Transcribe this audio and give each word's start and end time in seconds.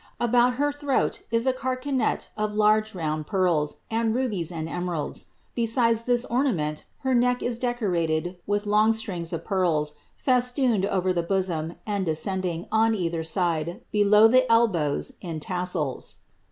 About 0.19 0.55
her 0.55 0.73
throat 0.73 1.21
is 1.29 1.45
a 1.45 1.53
carcanet 1.53 2.29
of 2.35 2.55
large 2.55 2.95
round 2.95 3.27
pearls, 3.27 3.75
and 3.91 4.15
rubies, 4.15 4.51
and 4.51 4.67
emeralds; 4.67 5.27
besides 5.53 6.01
this 6.01 6.25
ornament, 6.25 6.85
her 7.01 7.13
neck 7.13 7.43
is 7.43 7.59
decorated 7.59 8.37
with 8.47 8.65
long 8.65 8.93
strings 8.93 9.31
of 9.31 9.45
pearls, 9.45 9.93
festooned 10.15 10.87
over 10.87 11.13
the 11.13 11.21
bosom, 11.21 11.75
and 11.85 12.07
descending, 12.07 12.65
on 12.71 12.95
either 12.95 13.21
side, 13.21 13.81
below 13.91 14.27
the 14.27 14.51
elbows, 14.51 15.11
in 15.21 15.39
tassels. 15.39 16.15